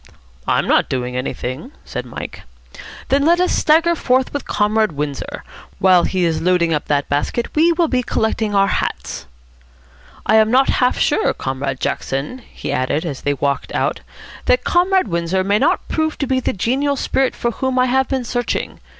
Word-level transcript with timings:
"I'm 0.47 0.65
not 0.65 0.89
doing 0.89 1.15
anything," 1.15 1.73
said 1.85 2.07
Mike. 2.07 2.41
"Then 3.09 3.23
let 3.23 3.39
us 3.39 3.51
stagger 3.51 3.93
forth 3.93 4.33
with 4.33 4.47
Comrade 4.47 4.93
Windsor. 4.93 5.43
While 5.77 6.05
he 6.05 6.25
is 6.25 6.41
loading 6.41 6.73
up 6.73 6.85
that 6.87 7.07
basket, 7.07 7.55
we 7.55 7.71
will 7.73 7.87
be 7.87 8.01
collecting 8.01 8.55
our 8.55 8.65
hats.... 8.65 9.27
I 10.25 10.37
am 10.37 10.49
not 10.49 10.69
half 10.81 10.97
sure, 10.97 11.35
Comrade 11.35 11.79
Jackson," 11.79 12.39
he 12.51 12.71
added, 12.71 13.05
as 13.05 13.21
they 13.21 13.35
walked 13.35 13.75
out, 13.75 13.99
"that 14.45 14.63
Comrade 14.63 15.07
Windsor 15.07 15.43
may 15.43 15.59
not 15.59 15.87
prove 15.87 16.17
to 16.17 16.25
be 16.25 16.39
the 16.39 16.51
genial 16.51 16.95
spirit 16.95 17.35
for 17.35 17.51
whom 17.51 17.77
I 17.77 17.85
have 17.85 18.07
been 18.07 18.23
searching. 18.23 18.79